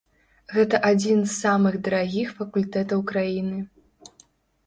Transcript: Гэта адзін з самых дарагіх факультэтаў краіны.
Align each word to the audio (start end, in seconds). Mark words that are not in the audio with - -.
Гэта 0.53 0.77
адзін 0.91 1.19
з 1.25 1.33
самых 1.43 1.75
дарагіх 1.87 2.31
факультэтаў 2.39 2.99
краіны. 3.11 3.59